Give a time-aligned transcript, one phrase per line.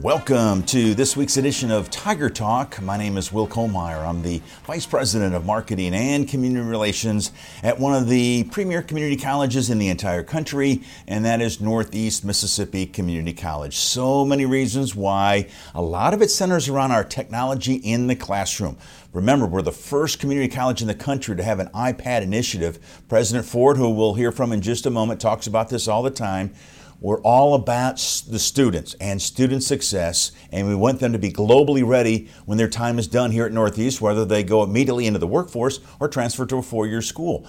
[0.00, 2.80] Welcome to this week's edition of Tiger Talk.
[2.80, 4.08] My name is Will Kollmeyer.
[4.08, 7.30] I'm the Vice President of Marketing and Community Relations
[7.62, 12.24] at one of the premier community colleges in the entire country, and that is Northeast
[12.24, 13.76] Mississippi Community College.
[13.76, 18.78] So many reasons why a lot of it centers around our technology in the classroom.
[19.12, 23.02] Remember, we're the first community college in the country to have an iPad initiative.
[23.10, 26.10] President Ford, who we'll hear from in just a moment, talks about this all the
[26.10, 26.54] time.
[27.02, 27.96] We're all about
[28.28, 32.68] the students and student success, and we want them to be globally ready when their
[32.68, 36.46] time is done here at Northeast, whether they go immediately into the workforce or transfer
[36.46, 37.44] to a four year school.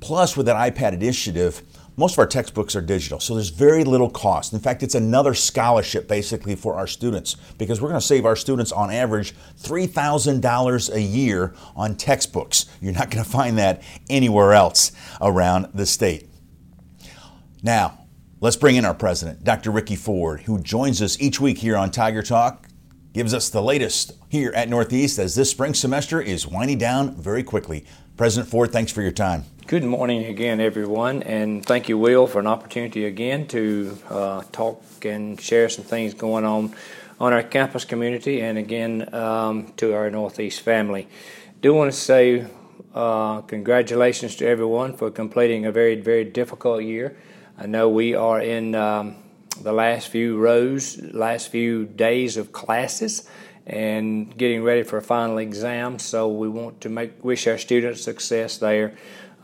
[0.00, 1.62] Plus, with that iPad initiative,
[1.96, 4.52] most of our textbooks are digital, so there's very little cost.
[4.52, 8.36] In fact, it's another scholarship basically for our students because we're going to save our
[8.36, 12.66] students on average $3,000 a year on textbooks.
[12.82, 16.28] You're not going to find that anywhere else around the state.
[17.62, 18.01] Now,
[18.42, 19.70] Let's bring in our president, Dr.
[19.70, 22.66] Ricky Ford, who joins us each week here on Tiger Talk,
[23.12, 27.44] gives us the latest here at Northeast as this spring semester is winding down very
[27.44, 27.84] quickly.
[28.16, 29.44] President Ford, thanks for your time.
[29.68, 34.82] Good morning again, everyone, and thank you, Will, for an opportunity again to uh, talk
[35.04, 36.74] and share some things going on
[37.20, 41.06] on our campus community and again um, to our Northeast family.
[41.60, 42.46] Do want to say
[42.92, 47.16] uh, congratulations to everyone for completing a very, very difficult year.
[47.58, 49.16] I know we are in um,
[49.60, 53.28] the last few rows, last few days of classes,
[53.66, 55.98] and getting ready for a final exam.
[55.98, 58.94] So we want to make wish our students success there.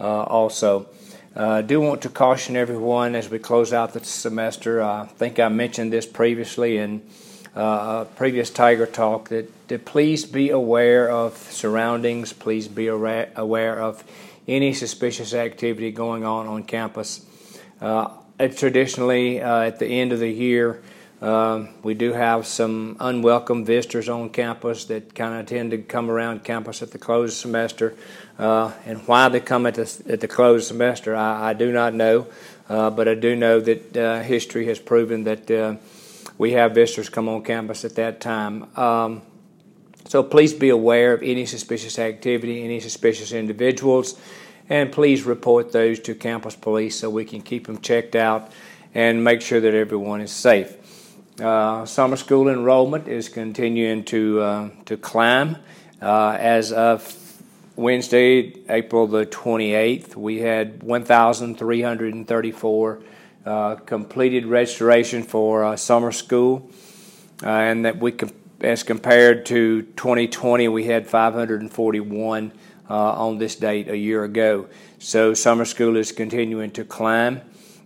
[0.00, 0.88] Uh, also,
[1.36, 4.82] uh, I uh, do want to caution everyone as we close out the semester.
[4.82, 7.02] I think I mentioned this previously in
[7.54, 12.32] uh, previous Tiger Talk that, that please be aware of surroundings.
[12.32, 14.02] Please be aware of
[14.48, 17.26] any suspicious activity going on on campus.
[17.80, 18.08] Uh,
[18.56, 20.82] traditionally, uh, at the end of the year,
[21.20, 26.10] uh, we do have some unwelcome visitors on campus that kind of tend to come
[26.10, 27.94] around campus at the close of semester.
[28.38, 31.72] Uh, and why they come at the, at the close of semester, I, I do
[31.72, 32.26] not know.
[32.68, 35.78] But I do know that history has proven that
[36.36, 38.68] we have visitors come on campus at that time.
[38.78, 39.22] Um,
[40.06, 44.20] so please be aware of any suspicious activity, any suspicious individuals
[44.68, 48.52] and please report those to campus police so we can keep them checked out
[48.94, 50.76] and make sure that everyone is safe.
[51.40, 55.56] Uh, summer school enrollment is continuing to uh, to climb.
[56.02, 57.14] Uh, as of
[57.76, 63.02] Wednesday, April the 28th, we had 1,334
[63.46, 66.68] uh, completed registration for summer school,
[67.44, 68.16] uh, and that we,
[68.60, 72.54] as compared to 2020, we had 541 uh,
[72.94, 74.66] on this date a year ago.
[74.98, 77.42] So summer school is continuing to climb.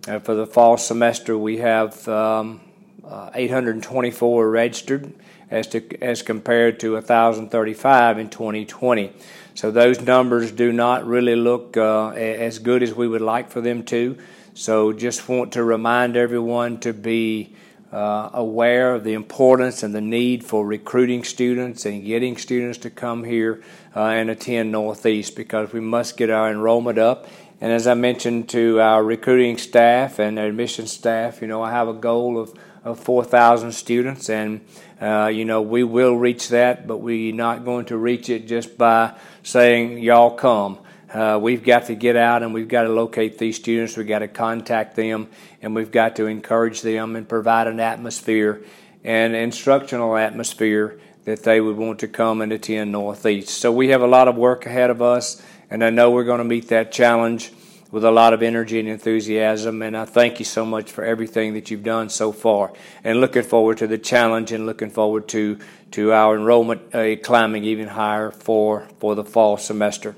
[0.07, 2.59] Uh, for the fall semester, we have um,
[3.07, 5.13] uh, 824 registered
[5.49, 9.11] as to as compared to 1,035 in 2020.
[9.55, 13.61] So those numbers do not really look uh, as good as we would like for
[13.61, 14.17] them to.
[14.55, 17.55] So just want to remind everyone to be
[17.93, 22.89] uh, aware of the importance and the need for recruiting students and getting students to
[22.89, 23.61] come here
[23.95, 27.27] uh, and attend Northeast because we must get our enrollment up.
[27.61, 31.87] And as I mentioned to our recruiting staff and admission staff, you know, I have
[31.87, 34.61] a goal of, of 4,000 students, and,
[34.99, 38.75] uh, you know, we will reach that, but we're not going to reach it just
[38.75, 40.79] by saying, y'all come.
[41.13, 43.95] Uh, we've got to get out and we've got to locate these students.
[43.95, 45.29] We've got to contact them
[45.61, 48.63] and we've got to encourage them and provide an atmosphere
[49.03, 53.49] an instructional atmosphere that they would want to come and attend Northeast.
[53.49, 56.39] So we have a lot of work ahead of us, and I know we're going
[56.39, 57.51] to meet that challenge
[57.91, 59.81] with a lot of energy and enthusiasm.
[59.81, 62.73] And I thank you so much for everything that you've done so far.
[63.03, 65.59] And looking forward to the challenge and looking forward to,
[65.91, 70.15] to our enrollment uh, climbing even higher for, for the fall semester.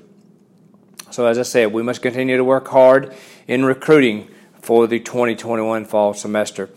[1.16, 3.14] So, as I said, we must continue to work hard
[3.48, 4.28] in recruiting
[4.60, 6.68] for the 2021 fall semester.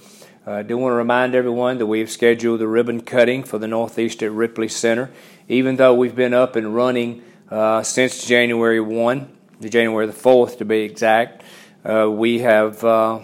[0.48, 3.58] Uh, I do want to remind everyone that we have scheduled the ribbon cutting for
[3.58, 5.12] the Northeast at Ripley Center.
[5.50, 7.22] Even though we've been up and running
[7.52, 9.30] uh, since January 1,
[9.60, 11.44] the January the 4th to be exact,
[11.84, 13.20] uh, we have uh,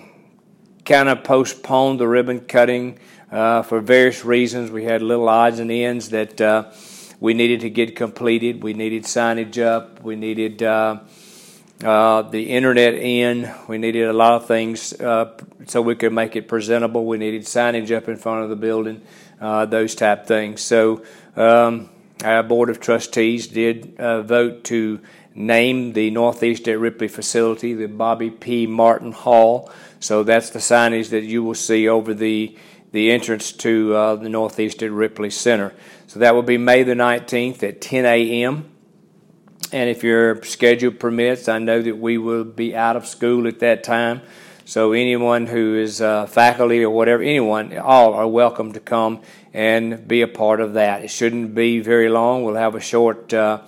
[0.83, 2.99] kind of postponed the ribbon cutting
[3.31, 4.69] uh, for various reasons.
[4.69, 6.71] We had little odds and ends that uh,
[7.19, 8.63] we needed to get completed.
[8.63, 10.01] We needed signage up.
[10.03, 10.99] We needed uh,
[11.83, 13.53] uh, the internet in.
[13.67, 17.05] We needed a lot of things uh, so we could make it presentable.
[17.05, 19.01] We needed signage up in front of the building,
[19.39, 20.61] uh, those type things.
[20.61, 21.03] So
[21.35, 21.89] um,
[22.23, 24.99] our board of trustees did uh, vote to
[25.33, 28.67] name the Northeast at Ripley facility the Bobby P.
[28.67, 29.69] Martin Hall.
[29.99, 32.57] So that's the signage that you will see over the
[32.91, 35.73] the entrance to uh, the Northeast at Ripley Center.
[36.15, 38.71] So that will be May the 19th at 10 a.m.
[39.73, 43.59] And if your schedule permits, I know that we will be out of school at
[43.59, 44.21] that time.
[44.63, 49.23] So anyone who is uh, faculty or whatever, anyone, all are welcome to come
[49.53, 51.03] and be a part of that.
[51.03, 52.45] It shouldn't be very long.
[52.45, 53.63] We'll have a short uh,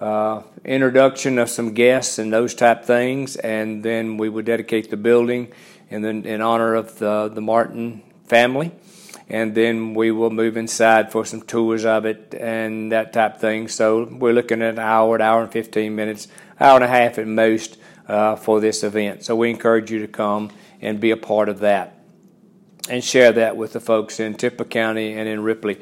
[0.00, 4.96] uh, introduction of some guests and those type things, and then we will dedicate the
[4.96, 5.52] building
[5.88, 8.72] in, the, in honor of the, the Martin family.
[9.28, 13.68] And then we will move inside for some tours of it and that type thing.
[13.68, 16.28] So we're looking at an hour, an hour and 15 minutes,
[16.60, 17.76] hour and a half at most
[18.06, 19.24] uh, for this event.
[19.24, 20.50] So we encourage you to come
[20.80, 21.98] and be a part of that
[22.88, 25.80] and share that with the folks in Tippah County and in Ripley.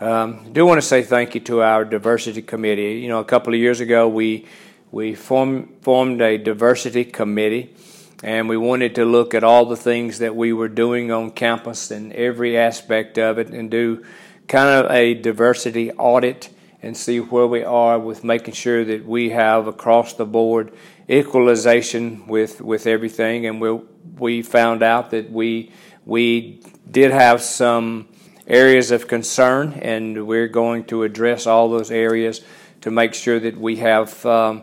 [0.00, 3.00] Um, do want to say thank you to our diversity committee.
[3.00, 4.46] You know, a couple of years ago, we
[4.90, 7.74] we form, formed a diversity committee,
[8.22, 11.90] and we wanted to look at all the things that we were doing on campus
[11.90, 14.04] and every aspect of it, and do
[14.48, 16.50] kind of a diversity audit
[16.82, 20.72] and see where we are with making sure that we have across the board
[21.08, 23.46] equalization with with everything.
[23.46, 23.80] And we
[24.18, 25.72] we found out that we
[26.04, 28.08] we did have some
[28.46, 32.42] areas of concern, and we're going to address all those areas
[32.82, 34.62] to make sure that we have um,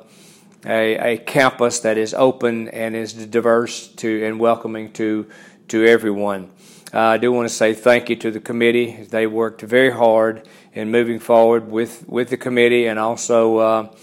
[0.65, 5.27] a, a, campus that is open and is diverse to and welcoming to
[5.67, 6.51] to everyone.
[6.93, 9.07] Uh, I do want to say thank you to the committee.
[9.09, 13.95] They worked very hard in moving forward with, with the committee and also uh,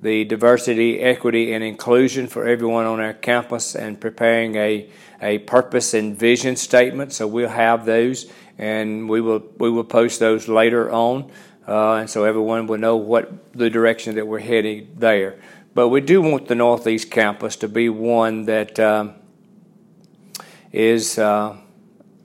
[0.00, 4.88] the diversity, equity, and inclusion for everyone on our campus and preparing a,
[5.20, 7.12] a purpose and vision statement.
[7.12, 11.30] So we'll have those and we will we will post those later on,
[11.66, 15.38] uh, and so everyone will know what the direction that we're heading there.
[15.78, 19.14] But we do want the Northeast campus to be one that um,
[20.72, 21.56] is uh,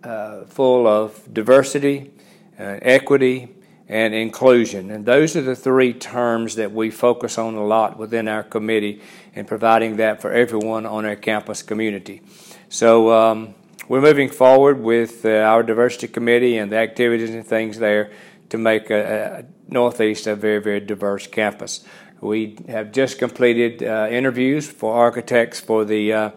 [0.03, 2.11] uh, full of diversity,
[2.59, 3.55] uh, equity,
[3.87, 4.89] and inclusion.
[4.89, 9.03] And those are the three terms that we focus on a lot within our committee
[9.35, 12.23] and providing that for everyone on our campus community.
[12.69, 13.53] So um,
[13.87, 18.09] we're moving forward with uh, our diversity committee and the activities and things there
[18.49, 21.85] to make a, a Northeast a very, very diverse campus.
[22.23, 26.29] We have just completed uh, interviews for architects for the uh,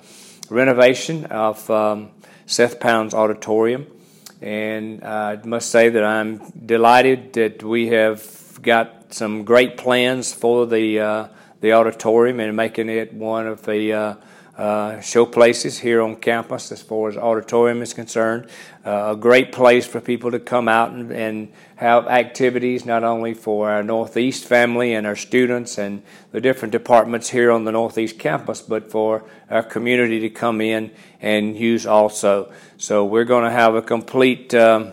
[0.51, 2.11] renovation of um,
[2.45, 3.87] Seth Pounds Auditorium.
[4.43, 10.67] And I must say that I'm delighted that we have got some great plans for
[10.67, 11.29] the, uh,
[11.61, 14.19] the auditorium and making it one of the
[14.57, 18.49] uh, show places here on campus as far as auditorium is concerned.
[18.87, 23.35] Uh, a great place for people to come out and, and, have activities not only
[23.35, 28.19] for our Northeast family and our students and the different departments here on the Northeast
[28.19, 32.51] campus, but for our community to come in and use also.
[32.79, 34.93] So we're going to have a complete um,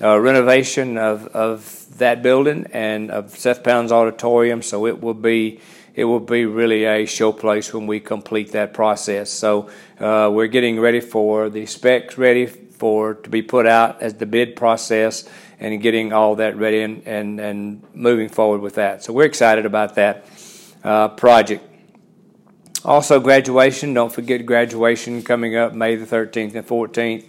[0.00, 5.60] uh, renovation of, of that building and of Seth Pounds Auditorium, so it will be
[5.96, 9.30] it will be really a showplace when we complete that process.
[9.30, 14.14] So uh, we're getting ready for the specs ready for to be put out as
[14.14, 15.26] the bid process
[15.58, 19.02] and getting all that ready and, and, and moving forward with that.
[19.02, 20.26] So we're excited about that
[20.84, 21.64] uh, project.
[22.84, 23.94] Also, graduation.
[23.94, 27.24] Don't forget graduation coming up May the 13th and 14th,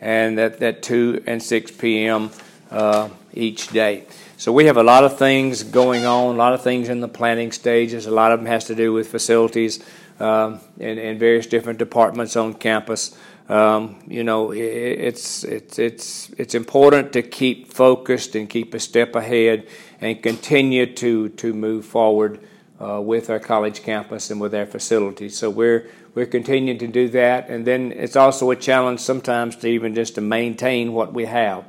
[0.00, 2.30] and at, at 2 and 6 p.m.
[2.70, 4.04] Uh, each day.
[4.42, 7.06] So we have a lot of things going on, a lot of things in the
[7.06, 8.06] planning stages.
[8.06, 9.78] A lot of them has to do with facilities
[10.18, 13.16] um, and, and, various different departments on campus.
[13.48, 18.80] Um, you know, it, it's it's it's it's important to keep focused and keep a
[18.80, 19.68] step ahead
[20.00, 22.40] and continue to to move forward
[22.80, 25.38] uh, with our college campus and with our facilities.
[25.38, 29.68] So we're we're continuing to do that, and then it's also a challenge sometimes to
[29.68, 31.64] even just to maintain what we have.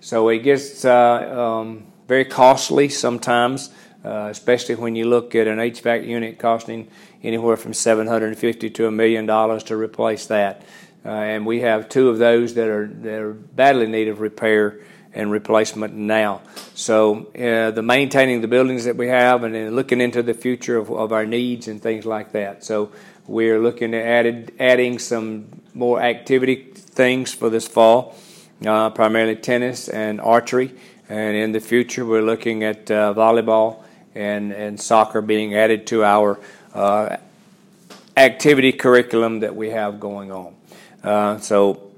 [0.00, 3.70] So it gets uh, um, very costly sometimes,
[4.04, 6.88] uh, especially when you look at an HVAC unit costing
[7.22, 10.62] anywhere from 750 to a million dollars to replace that.
[11.04, 14.20] Uh, and we have two of those that are that are badly in need of
[14.20, 14.80] repair
[15.16, 16.42] and replacement now.
[16.74, 20.90] So uh, the maintaining the buildings that we have and looking into the future of,
[20.90, 22.62] of our needs and things like that.
[22.64, 22.92] So
[23.26, 28.14] we're looking at added, adding some more activity things for this fall,
[28.64, 30.74] uh, primarily tennis and archery.
[31.08, 33.84] And in the future, we're looking at uh, volleyball
[34.14, 36.40] and, and soccer being added to our
[36.74, 37.16] uh,
[38.16, 40.54] activity curriculum that we have going on.
[41.04, 41.92] Uh, so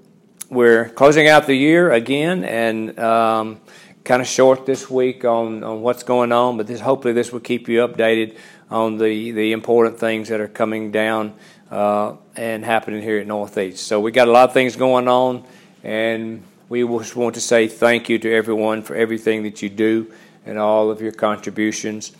[0.50, 3.60] we're closing out the year again and um,
[4.04, 7.40] kind of short this week on, on what's going on, but this, hopefully this will
[7.40, 8.36] keep you updated
[8.70, 11.34] on the, the important things that are coming down
[11.70, 13.86] uh, and happening here at Northeast.
[13.86, 15.44] So we got a lot of things going on,
[15.84, 20.12] and we just want to say thank you to everyone for everything that you do
[20.44, 22.12] and all of your contributions.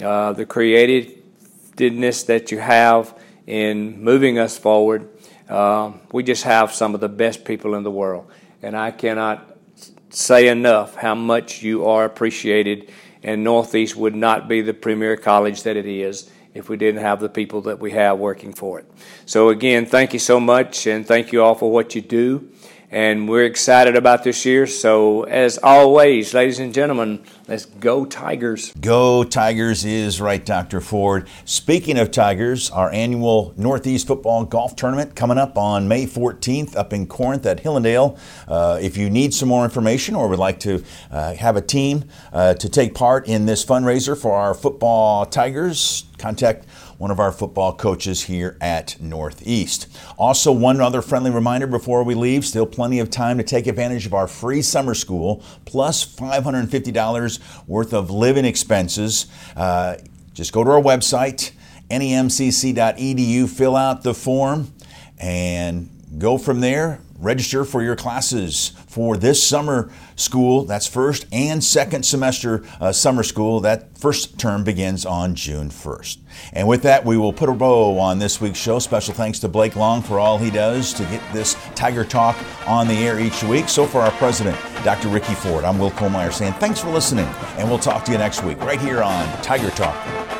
[0.00, 5.08] Uh, the creativeness that you have in moving us forward.
[5.48, 8.30] Uh, we just have some of the best people in the world.
[8.62, 9.56] And I cannot
[10.10, 12.92] say enough how much you are appreciated.
[13.24, 17.18] And Northeast would not be the premier college that it is if we didn't have
[17.18, 18.86] the people that we have working for it.
[19.26, 22.50] So, again, thank you so much, and thank you all for what you do
[22.90, 24.66] and we're excited about this year.
[24.66, 28.72] So, as always, ladies and gentlemen, let's go Tigers.
[28.80, 30.80] Go Tigers is right, Dr.
[30.80, 31.28] Ford.
[31.44, 36.92] Speaking of Tigers, our annual Northeast Football Golf Tournament coming up on May 14th up
[36.92, 38.18] in Corinth at Hillandale.
[38.46, 42.04] Uh, if you need some more information or would like to uh, have a team
[42.32, 46.66] uh, to take part in this fundraiser for our football Tigers, contact
[46.98, 49.88] one of our football coaches here at Northeast.
[50.18, 54.06] Also, one other friendly reminder before we leave still plenty of time to take advantage
[54.06, 59.26] of our free summer school plus $550 worth of living expenses.
[59.56, 59.96] Uh,
[60.34, 61.52] just go to our website,
[61.90, 64.72] nemcc.edu, fill out the form,
[65.18, 70.64] and go from there register for your classes for this summer school.
[70.64, 73.60] That's first and second semester uh, summer school.
[73.60, 76.18] That first term begins on June 1st.
[76.52, 78.78] And with that, we will put a bow on this week's show.
[78.78, 82.88] Special thanks to Blake Long for all he does to get this Tiger Talk on
[82.88, 83.68] the air each week.
[83.68, 85.08] So, for our president, Dr.
[85.08, 88.44] Ricky Ford, I'm Will Kollmeyer saying thanks for listening, and we'll talk to you next
[88.44, 90.37] week right here on Tiger Talk.